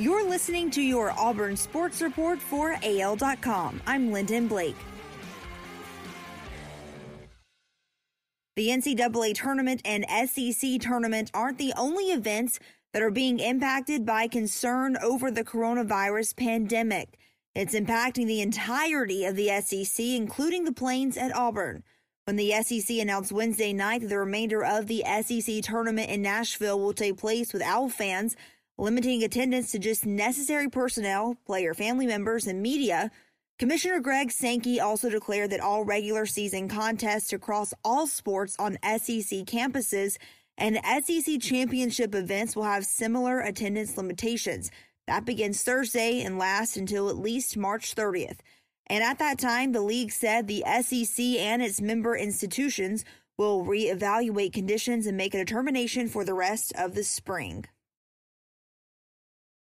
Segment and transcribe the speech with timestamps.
[0.00, 3.82] You're listening to your Auburn Sports Report for AL.com.
[3.86, 4.76] I'm Lyndon Blake.
[8.56, 12.58] The NCAA tournament and SEC tournament aren't the only events
[12.94, 17.18] that are being impacted by concern over the coronavirus pandemic.
[17.54, 21.82] It's impacting the entirety of the SEC, including the Plains at Auburn.
[22.24, 26.80] When the SEC announced Wednesday night that the remainder of the SEC tournament in Nashville
[26.80, 28.34] will take place without fans,
[28.80, 33.10] limiting attendance to just necessary personnel, player family members, and media,
[33.58, 39.44] Commissioner Greg Sankey also declared that all regular season contests across all sports on SEC
[39.44, 40.16] campuses
[40.56, 44.70] and SEC championship events will have similar attendance limitations.
[45.06, 48.38] That begins Thursday and lasts until at least March 30th.
[48.86, 53.04] And at that time, the league said the SEC and its member institutions
[53.36, 57.66] will reevaluate conditions and make a determination for the rest of the spring.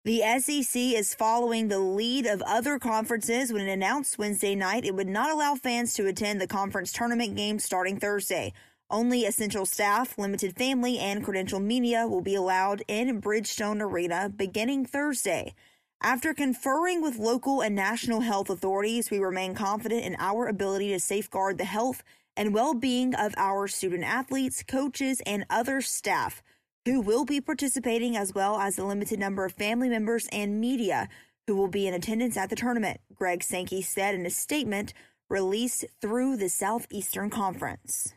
[0.07, 4.95] The SEC is following the lead of other conferences when it announced Wednesday night it
[4.95, 8.53] would not allow fans to attend the conference tournament games starting Thursday.
[8.89, 14.85] Only essential staff, limited family, and credential media will be allowed in Bridgestone Arena beginning
[14.85, 15.53] Thursday.
[16.01, 21.01] After conferring with local and national health authorities, we remain confident in our ability to
[21.01, 22.01] safeguard the health
[22.37, 26.41] and well-being of our student athletes, coaches, and other staff
[26.87, 31.09] who will be participating as well as a limited number of family members and media
[31.45, 34.93] who will be in attendance at the tournament, Greg Sankey said in a statement
[35.29, 38.13] released through the Southeastern Conference.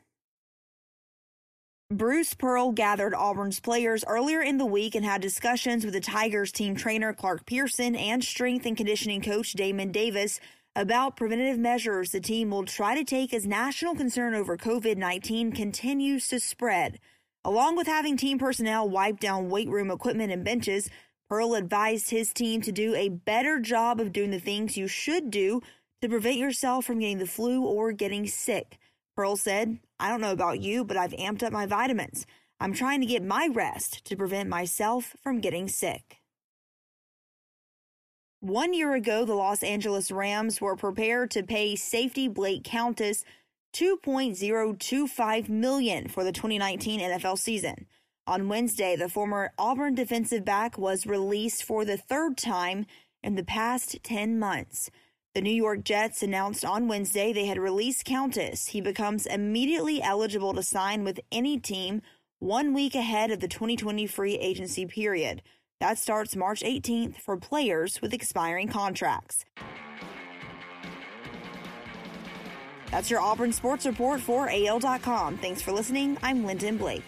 [1.91, 6.53] Bruce Pearl gathered Auburn's players earlier in the week and had discussions with the Tigers
[6.53, 10.39] team trainer Clark Pearson and strength and conditioning coach Damon Davis
[10.77, 15.51] about preventative measures the team will try to take as national concern over COVID 19
[15.51, 17.01] continues to spread.
[17.45, 20.91] Along with having team personnel wipe down weight room equipment and benches,
[21.29, 25.31] Pearl advised his team to do a better job of doing the things you should
[25.31, 25.63] do
[26.03, 28.79] to prevent yourself from getting the flu or getting sick.
[29.17, 32.27] Pearl said, I don't know about you, but I've amped up my vitamins.
[32.59, 36.19] I'm trying to get my rest to prevent myself from getting sick.
[38.41, 43.25] One year ago, the Los Angeles Rams were prepared to pay safety Blake Countess
[43.73, 47.87] 2.025 million for the 2019 NFL season.
[48.27, 52.87] On Wednesday, the former Auburn defensive back was released for the third time
[53.23, 54.91] in the past 10 months.
[55.35, 58.69] The New York Jets announced on Wednesday they had released Countess.
[58.69, 62.03] He becomes immediately eligible to sign with any team
[62.41, 65.43] one week ahead of the 2020 free agency period.
[65.79, 69.45] That starts March 18th for players with expiring contracts.
[72.91, 75.37] That's your Auburn Sports Report for AL.com.
[75.39, 76.19] Thanks for listening.
[76.23, 77.05] I'm Lyndon Blake.